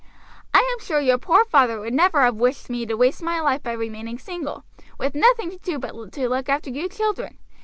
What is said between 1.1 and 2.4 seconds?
poor father would never have